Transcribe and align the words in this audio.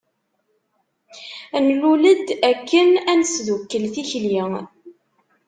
Nlul-d 1.65 2.27
akken 2.51 2.89
ad 3.11 3.15
nesdukkel 3.19 3.83
tikli. 3.93 4.41